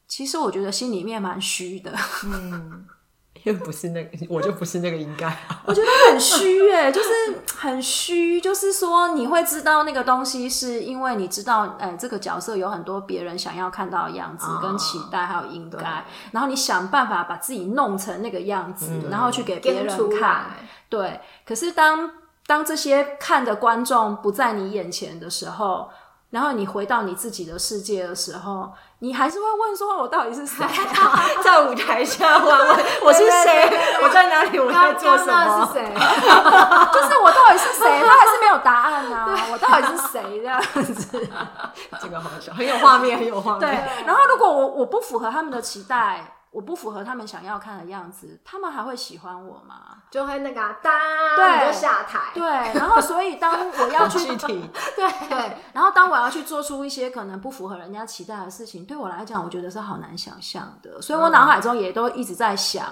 [0.10, 1.93] 其实我觉得心里面蛮虚的，
[2.26, 2.86] 嗯，
[3.45, 5.28] 因为不是那个，我就不是那个应该。
[5.65, 7.10] 我觉得很虚哎，就是
[7.56, 20.48] 很虚，就是说你会知道那个东西，是因为你知道，哎，这个角色有很多别人想要看到的样子跟期待，还有应该，然后你想办法把自己弄成那个样子，然后去给别人看。
[20.89, 22.12] 对，可是当
[22.48, 25.91] 当这些看的观众不在你眼前的时候。
[26.31, 30.63] 然后你回到你自己的世界的时候，你还是会问说：“我到底是谁？
[31.43, 33.97] 在舞台下问问我是谁？
[34.03, 34.59] 我在哪里？
[34.59, 35.65] 我在做什么？
[35.65, 35.93] 是谁？
[35.95, 37.85] 就是我到底是谁？
[38.05, 39.35] 他还是没有答案啊！
[39.51, 40.21] 我到底是谁？
[40.39, 40.61] 这样
[40.93, 41.27] 子，
[42.01, 43.61] 这个好笑，很有画面，很有画面。
[43.61, 44.05] 对。
[44.05, 46.35] 然后如果我我不符合他们的期待。
[46.51, 49.97] 我不符合他们想要看的样子，他们还会喜欢我吗？
[50.09, 50.91] 就会那个哒，
[51.35, 52.31] 对，就下台。
[52.33, 54.47] 对，然后所以当我要去对
[55.29, 60.99] 对，然后当我要去做出一些可能不符合人家期待的事情，对我来讲，我觉得是好难想象的。
[61.01, 62.88] 所以我脑海中也都一直在想，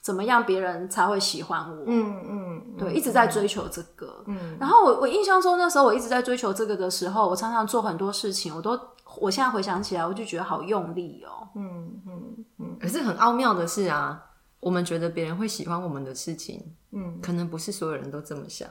[0.00, 1.84] 怎么样别人才会喜欢我？
[1.86, 4.24] 嗯嗯，对，一直在追求这个。
[4.26, 8.76] 嗯，然后我我印象中那时候我一直在追求这个的时候，我常常做很多事情，我都。
[9.16, 11.48] 我现在回想起来，我就觉得好用力哦。
[11.54, 12.76] 嗯嗯嗯。
[12.80, 14.22] 可是很奥妙的是啊，
[14.60, 18.68] 我们觉得别人会喜欢我们的事情，嗯，可能不是所有人都这么想，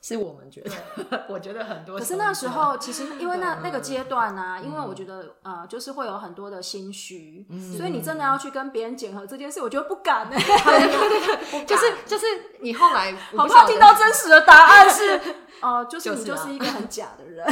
[0.00, 0.70] 是我们觉得。
[1.28, 1.98] 我觉得很多。
[1.98, 10.36] 可是那时候，其实 因为那那个阶段呢，因为我觉得呃，就是会有很多的心虚，所以你真的要去跟别人检核这件事，我觉得不敢呢。
[10.36, 12.26] 对对对，就是就是
[12.60, 15.20] 你后来好怕听到真实的答案是，
[15.60, 17.46] 哦， 就是你就是一个很假的人。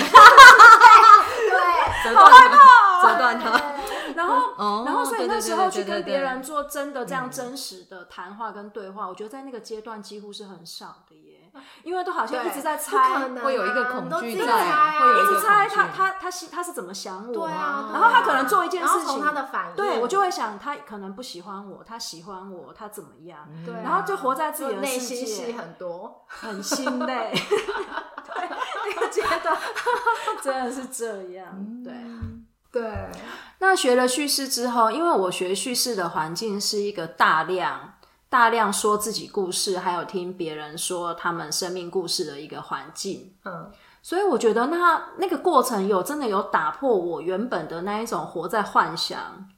[2.02, 3.60] 对，好害怕，折断他。
[4.14, 23.46] 然后，然后，所以那时候去跟别人做真的这样真实的谈话跟对话，我觉得在那个阶段几乎是很少的耶，因为都好像一直在猜，会有一个恐惧在，会有一直猜他他他是他是怎么想我，然后他可能做一件事情，他的反应，对我就会想他可能不喜欢我，他喜欢我，他怎么样？
[23.66, 27.34] 对，然后就活在自己的内心戏很多，很心累。
[28.34, 28.48] 对，
[28.94, 29.56] 那个阶段。
[30.42, 31.94] 真的是这样，对。
[32.72, 33.08] 对，
[33.58, 37.94] 那学了叙事之后，因为我学叙事的环境是一个大量
[38.28, 43.70] 大量说自己故事，还有听别人说他们生命故事的一个环境，嗯，
[44.02, 49.48] 所以我觉得那那个过程有真的有打破我原本的那一种活在幻想，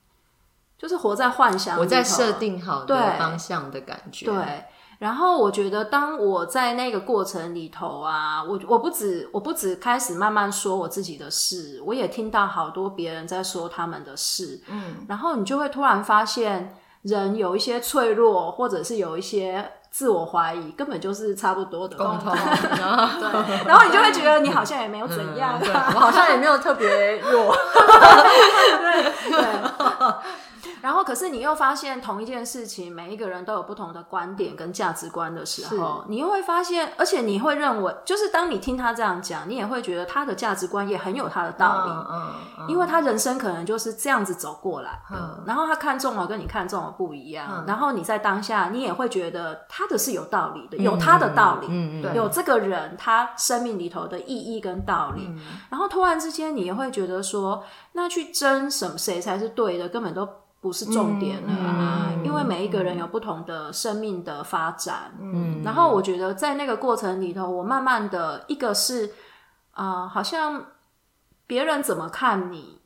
[0.76, 3.18] 就是活在幻想，我在设定好的对。
[3.18, 4.26] 方向的感觉。
[4.26, 4.64] 对，
[4.98, 25.61] 然后我觉得，当我在那个过程里头啊，我我不止我不止开始慢慢说我自己的事，我也听到好多别人在说他们的事，嗯，然后你就会突然发现，人有一些脆弱，或者是有一些自我怀疑，根本就是差不多的共同 对，然后你就会觉得你好像也没有怎样、
[25.94, 27.54] 我好像也没有特别弱。
[29.30, 29.62] 对。
[30.82, 55.28] 然后，可是你又发现同一件事情，每一个人都有不同的观点跟价值观的时候，你又会发现，而且你会认为，就是当你听他这样讲，你也会觉得他的价值观也很有他的道理，嗯嗯，因为他人生可能就是这样子走过来的，嗯然后他看中了跟你看中了不一样，然后你在当下，你也会觉得他的是有道理的，有他的道理，嗯嗯对有这个人他生命里头的意义跟道理，
[55.70, 60.28] 然后突然之间你也会觉得说，那去争什么谁才是对的，根本都
[60.60, 69.12] 不是重点了啊，因为每一个人有不同的生命的发展，嗯，然后我觉得在那个过程里头，我慢慢的一个是
[69.72, 70.64] 啊、呃好像
[71.46, 72.78] 别人怎么看你。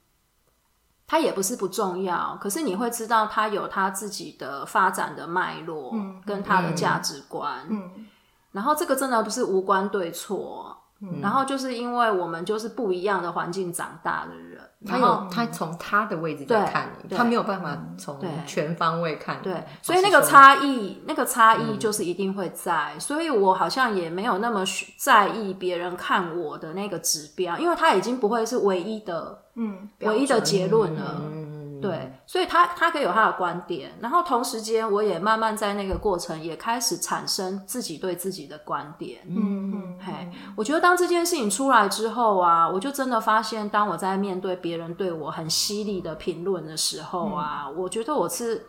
[1.04, 5.92] 他也不是不重要，可是你会知道他有他自己的发展的脉络，
[6.24, 8.06] 跟他的价值观，嗯
[8.52, 10.74] 然后这个真的不是无关对错，
[11.20, 19.42] 然后就是因为我们就是不一样的环境长大的人，他有他从他的位置在看你，他没有办法从全方位看你。
[19.42, 24.64] 对，所以那个差异，那个差异就是一定会在，所以我好像也没有那么
[24.96, 31.22] 在意别人看我的那个指标，因为他已经不会是唯一的、嗯，唯一的结论了。
[31.22, 31.41] 嗯，
[31.82, 39.20] 对，所以他他可以有他的观点，然后同时间我也慢慢在那个过程也开始产生自己对自己的观点。
[39.28, 48.64] 嗯嗯，嘿，我觉得当这件事情出来之后啊，我就真的发现，当我在面对别人对我很犀利的评论的时候啊，我觉得我是，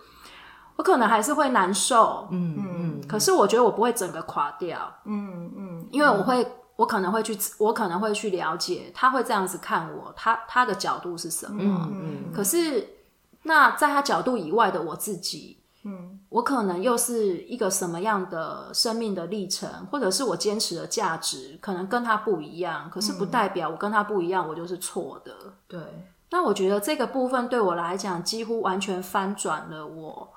[0.76, 6.46] 我可能还是会难受，嗯嗯可是我觉得我不会整个垮掉，嗯嗯，因为我会，
[6.76, 11.58] 我可能会去，我可能会去了解他会这样子看我，他他的角度是什么。
[11.60, 12.88] 嗯嗯可是，
[13.44, 22.90] 那在他角度以外的我自己，嗯，我可能又是一个什么样的生命的历程，或者是我坚持的价值，可能跟他不一样。
[22.90, 25.34] 可是不代表我跟他不一样，我就是错的。
[25.68, 25.82] 对，
[26.30, 30.34] 那我觉得这个部分对我来讲，几乎完全翻转了我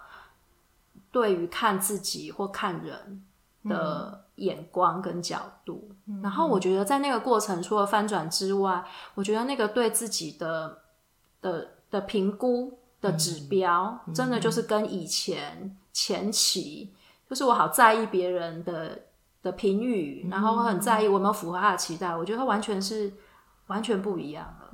[1.12, 3.24] 对于看自己或看人
[3.64, 5.90] 的眼光跟角度。
[6.22, 10.78] 然后我觉得在那个过程，除了翻转之外，我觉得那个对自己的
[11.40, 16.92] 的的评估的指标，真的就是跟以前前期，
[17.28, 19.00] 就是我好在意别人的
[19.42, 23.12] 的评语，然后我很在意我有没有符合他的期待，我觉得完全是
[23.68, 24.70] 完全不一样了。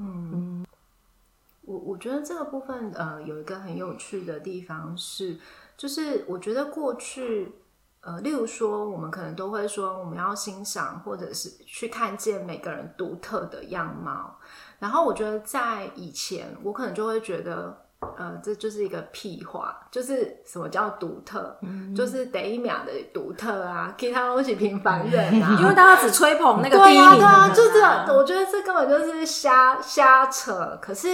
[1.63, 5.39] 我我觉得这个部分呃有一个很有趣的地方是，
[5.77, 7.53] 就是我觉得过去
[8.01, 14.39] 呃，例如说我们可能都会说我们要欣赏或者是去看见每个人独特的样貌，
[14.81, 17.81] 然后我觉得在以前我可能就会觉得。
[18.19, 21.57] 呃，这就是一个屁话，就是什么叫独特，
[21.97, 30.79] 就是得一秒的独特啊，其他东西平凡人啊，因为大家只吹捧那个第一名的对啊，就这啊样，我觉得这根本就是瞎瞎扯。
[30.83, 31.09] 可是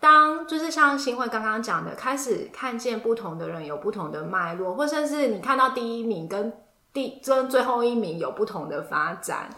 [0.00, 6.52] 当就是像新会刚刚讲的，开始看见不同的人有不同的脉络，或甚至你看到第一名跟
[6.92, 9.50] 第跟最后一名有不同的发展。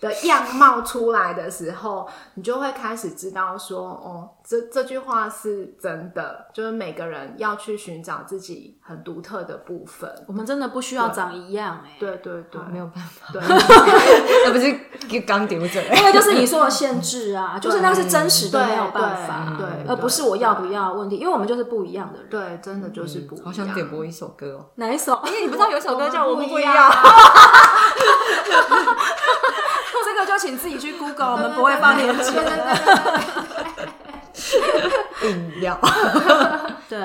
[0.00, 10.08] 的样貌出来的时候，你就会开始知道说，哦，这这句话是真的，就是每个人要去寻找自己很独特的部分。
[10.28, 13.42] 我们真的不需要长一样哎、对对对，没有办法，对，
[14.44, 14.72] 那不是
[15.08, 15.82] 给刚丢着。
[15.90, 22.28] 那个就是你说的限制啊， 就是那是真实的，对没有办法，对对而不是我要不要的问题，因为我们就是不一样的人。
[22.28, 23.46] 对，真的就是不一样。
[23.46, 24.66] 好想点播一首歌哦。
[24.76, 25.14] 哪一首？
[25.14, 26.74] 哎，你不知道有一首歌叫《我们不一样
[30.38, 32.32] 请自己去 Google，我们不会放链接。
[35.28, 35.78] 饮料。
[36.88, 36.98] 对，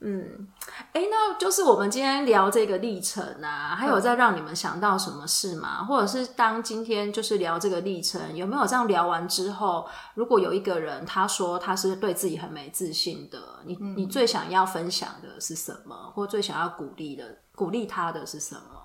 [0.00, 0.48] 嗯，
[0.92, 5.84] 哎，那就是我们今天聊这个历程啊，还有在让你们想到什么事吗？
[5.84, 18.79] 或者是当今天就是聊这个历程，有没有这样聊完之后，如果有一个人他说他是对自己很没自信的，你你最想要分享的是什么，或最想要鼓励的鼓励他的是什么？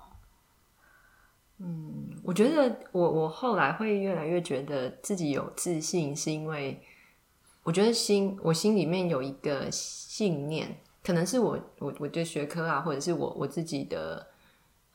[2.22, 6.80] 我觉得我我后来会越来越觉得自己有自信，是因为
[7.62, 14.26] 我觉得心我心里面有一个信念，可能是我我我对学科啊，或者是我我自己的。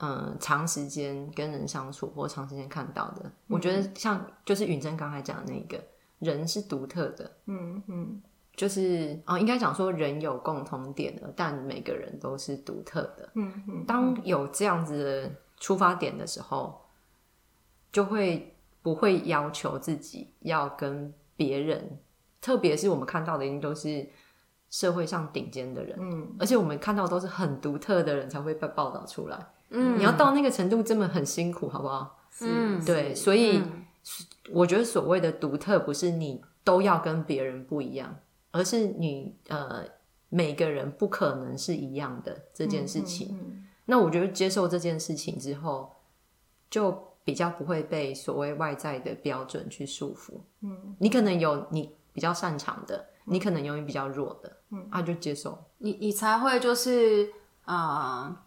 [0.04, 5.80] 嗯，长时间跟人相处或长时间看到的，我觉得像就是允珍刚才讲的那个
[6.18, 8.20] 人是独特的，嗯嗯，
[8.56, 15.32] 就是哦，应该讲说人有共同点的，但每个人都是独特的，嗯嗯，当有这样子的
[15.62, 16.82] 出发点的时候，
[17.92, 22.00] 就会不会要求自己要跟别人，
[22.42, 24.10] 特别是我们看到的，一定都是
[24.72, 29.38] 社会上顶尖的人，嗯，而且我们看到都是很独特的人才会被报道出来。
[29.70, 32.20] 嗯，你要到那个程度，真的很辛苦，好不好？
[32.42, 33.62] 嗯，对，所以
[34.52, 38.18] 我觉得所谓的独特，不是你都要跟别人不一样，
[38.50, 39.86] 而是你呃，
[40.30, 43.68] 每个人不可能是一样的这件事情。
[43.86, 45.92] 那我觉得接受这件事情之后，
[46.70, 50.40] 就比较不会被所谓外在的标准去束缚。
[50.62, 55.58] 嗯，你可能有你比较擅长的，你可能有你比较弱的，嗯，啊，就接受。
[55.80, 57.32] 你你才会就是
[57.66, 58.44] 啊。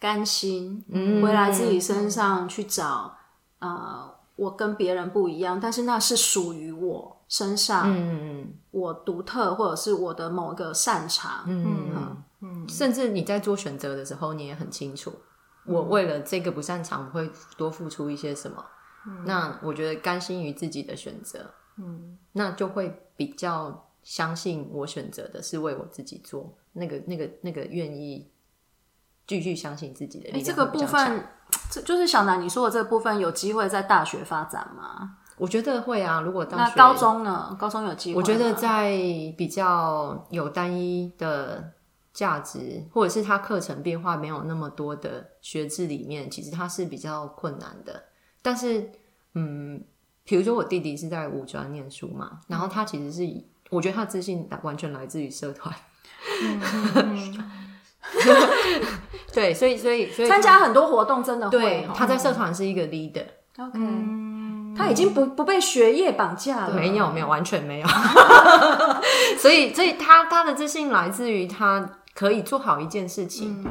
[0.00, 3.16] 甘心嗯回来自己身上去找，
[3.60, 12.22] 呃，我跟别人不一样，但是那是属于我身上，嗯我独特或者是我的某个擅长，嗯嗯，
[12.68, 15.12] 甚至你在做选择的时候，你也很清楚，
[15.66, 18.64] 我为了这个不擅长，会多付出一些什么。
[19.24, 28.30] 那我觉得甘心于自己的选择，嗯，那就会比较相信我选择的是为我自己做，那个那个那个愿意。
[29.26, 30.44] 继续相信自己的力量。
[30.44, 31.26] 这个部分，
[31.70, 35.16] 这就是小南你说的这个部分，有机会在大学发展吗？
[35.38, 36.20] 我觉得会啊。
[36.20, 37.56] 如果那高中呢？
[37.58, 38.18] 高中有机会？
[38.18, 38.90] 我觉得在
[39.38, 41.72] 比较有单一的
[42.14, 48.04] 价值，或者是他课程变化没有那么多的学制里面，其实他是比较困难的。
[48.40, 48.88] 但是，
[49.34, 49.82] 嗯，
[50.22, 53.28] 比如说我弟弟是在五专念书嘛，然后他其实是，
[53.70, 55.74] 我觉得他自信完全来自于社团。
[59.32, 63.26] 对，所以所以所以参加很多活动真的会，他在社团是一个 leader。
[63.58, 63.78] OK，
[64.76, 67.88] 他已经不不被学业绑架了，没有没有完全没有。
[69.38, 73.64] 所以所以他他的自信来自于他可以做好一件事情，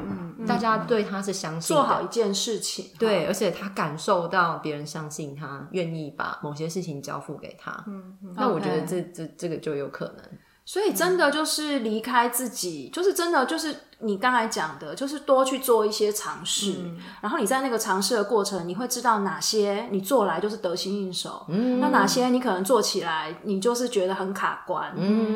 [0.46, 7.84] 大家对他是相信做好一件事情，对，而且他感受到别人相信他，愿意把某些事情交付给他。
[7.88, 10.18] 嗯，那我觉得这这这个就有可能。
[10.66, 16.76] 所以真的就是离开自己，就是真的就是你刚才讲的，就是多去做一些尝试，
[17.22, 21.46] 然后你在那个尝试的过程，你会知道哪些你做来就是得心应手，
[21.80, 24.94] 那哪些你可能做起来你就是觉得很卡关，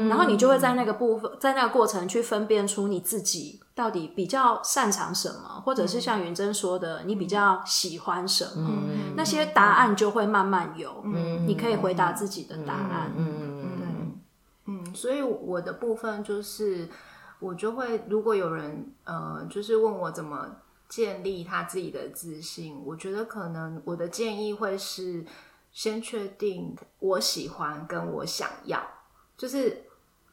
[0.08, 8.70] 然后你就会在那个部分，在那个过程去分辨出你自己到底比较擅长什么，或者是像云珍说的，你比较喜欢什么，
[9.16, 11.04] 那些答案就会慢慢有，
[11.46, 13.12] 你可以回答自己的答案。
[13.16, 13.57] 嗯，
[14.94, 16.88] 所以我的部分就是，
[17.40, 20.50] 我就会如果有人呃，就是问我怎么
[20.90, 25.26] 建立他自己的自信，我觉得可能我的建议会是
[25.72, 28.82] 先确定我喜欢跟我想要，
[29.38, 29.84] 就是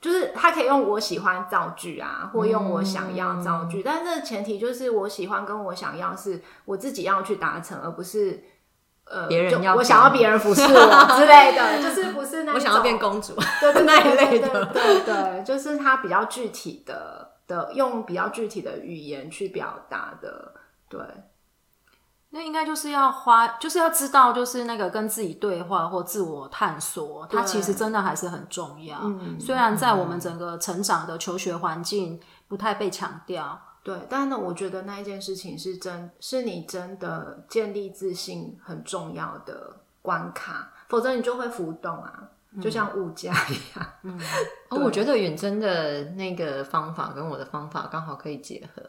[0.00, 8.42] 就是他可以用我喜欢造句啊，或用我想要造句，但是前提就是我喜欢跟我想要是我自己要去达成，而不是。
[9.04, 10.68] 呃，别人要我想要别人服侍我
[11.18, 20.52] 之类的，就是不是那 我想要变公主，对 对那一类的，对对，就是他比较具体的的，用比较具体的语言去表达的，
[20.88, 21.00] 对。
[22.30, 28.98] 那应该就是要花，就是要知道，就是那个跟自己对话或自我探索，它其实真的还是很重要。
[29.38, 33.60] 虽然在我们整个成长的求学环境不太被强调。
[33.84, 42.30] 对，但呢，我觉得那一件事情是真，是你真的建立自信很重要的关卡，否则你就会浮动啊，
[42.62, 43.86] 就像物价一样。
[44.02, 44.18] 嗯，
[44.70, 48.82] 哦，我觉得远征的那个方法跟我的方法刚好可以结合，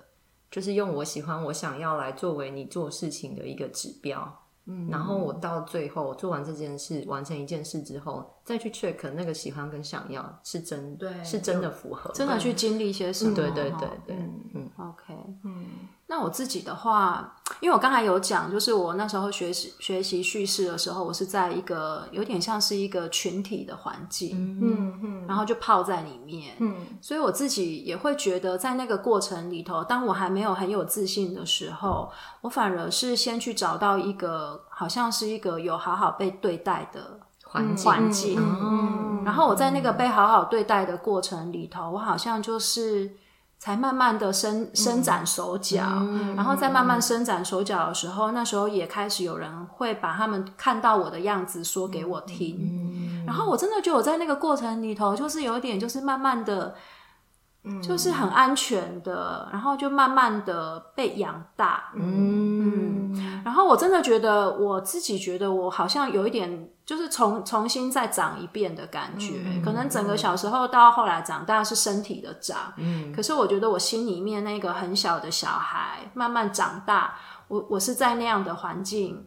[0.50, 4.45] 就是用我喜欢、我想要来作为你做事情的一个指标。
[4.66, 13.36] 嗯，然后我到最后做完这件事，完成一件事之后，再去 check 那个喜欢跟想要是真，对，是真的符合，真的去经历一些什么？
[13.36, 14.16] 对对对对，
[14.54, 15.14] 嗯，OK，
[15.44, 15.66] 嗯。
[16.08, 43.18] 那我自己的话，因为我刚才有讲，就是我那时候学习学习叙事的时候，我是在一个有点像是一个群体的环境，嗯嗯，然后就泡在里面，嗯，所以我自己也会觉得，在那个过程里头，当我还没有很有自信的时候，我反而是先去找到一个好像是一个有好好被对待的环环境，嗯，然后我在那个被好好对待的过程里头，我好像就是。
[43.66, 45.82] 才慢慢的伸伸展手脚，
[46.36, 56.76] 然后再慢慢伸展手脚的时候，那时候也开始有人会把他们看到我的样子说给我听，然后我真的觉得我在那个过程里头，就是有一点，就是慢慢的，
[57.82, 61.86] 就是很安全的，然后就慢慢的被养大。
[61.96, 69.62] 嗯，然后我真的觉得我自己觉得我好像有一点，就是重重新再长一遍的感觉。
[69.64, 77.16] 可能整个小时候到后来长大是身体的长，嗯，可是我觉得我心里面那个很小的小孩慢慢长大，
[77.48, 79.26] 我我是在那样的环境，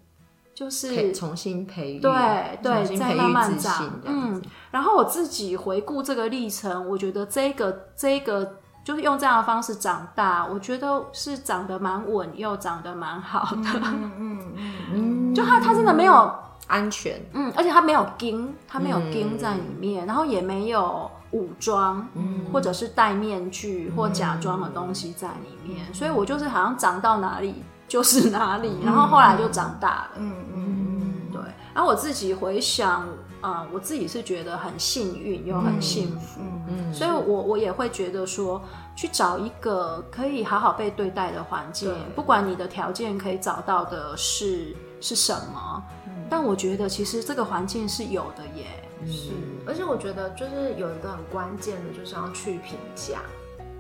[0.55, 4.41] 就是重新培育，对对再慢慢长嗯，
[4.71, 13.63] 然后我自己回顾这个历程，我觉得这个这个就是用这样的方式长大，我觉得是长得蛮稳，又长得蛮好的。
[13.85, 16.35] 嗯嗯嗯嗯， 就他他真的没有，
[16.69, 22.07] 安全，嗯，而且它没有钉，它没有钉在里面，然后也没有武装，
[22.53, 30.11] 或者是戴面具或假装的东西在里面，所以我就是好像长到哪里就是哪里，然后后来就长大了。
[30.19, 31.33] 嗯嗯嗯。
[31.33, 31.41] 对，
[31.75, 33.07] 然后我自己回想，
[33.41, 38.61] 呃，我自己是觉得很幸运又很幸福，嗯，所以我我也会觉得说，
[38.97, 45.83] 去找一个可以好好被对待的环境，不管你的条件可以找到的是是什么，
[46.31, 48.67] 但我觉得其实这个环境是有的耶。
[49.01, 49.31] 嗯，是，
[49.67, 53.19] 而且我觉得就是有一个很关键的，就是要去评价，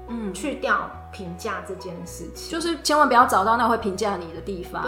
[0.09, 2.51] 嗯，去掉评价这件事情。
[2.51, 4.87] 就是千万不要找到那会评价你的地方。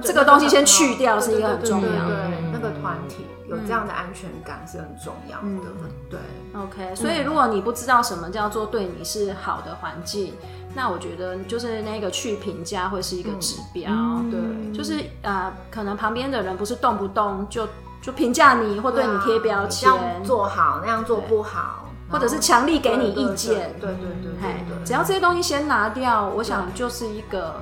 [0.00, 5.68] 这个东西先去掉是一个很重要的对那个团体有这样的安全感是很重要的。
[6.08, 6.20] 对
[6.54, 10.34] ，OK，所以如果你不知道什么叫做对你是好的环境，
[10.74, 13.90] 那我觉得就是那个去评价会是一个指标。
[14.30, 17.68] 对，就是呃，可能旁边的人不是动不动就
[18.00, 19.90] 就评价你或对你贴标签，
[20.24, 23.74] 做好，那样做不好，或者是强力给你意见。
[23.80, 27.54] 对对对只要这些东西先拿掉，我想就是一个，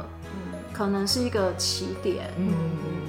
[0.72, 2.32] 可能是一个起点。
[2.38, 2.52] 嗯，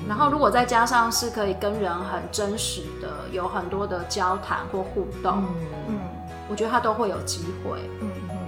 [0.09, 5.43] 然后如果再加上是可以跟人很真实的，有很多的交谈或互动，
[5.87, 5.99] 嗯
[6.49, 7.79] 我觉得他都会有机会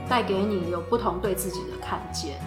[0.10, 2.38] 带给你有不同对自己的看见。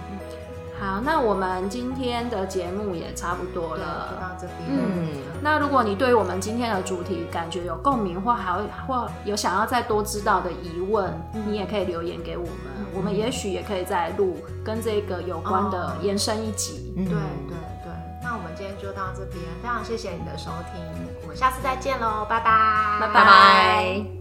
[0.79, 4.19] 好，那我们今天的节目也差不多了。
[4.21, 4.69] 到这边。
[4.69, 5.09] 嗯，
[5.41, 16.93] 那如果你对我们今天的主题感觉有共鸣，或还有或有想要再多知道的疑问，你也可以留言给我们，我们也许也可以再录跟这个有关的哦延伸一集。
[16.95, 17.93] 嗯对对对，
[18.23, 20.83] 那我们今天就到这边，非常谢谢你的收听，
[21.23, 24.16] 我们下次再见喽，拜拜，拜拜拜。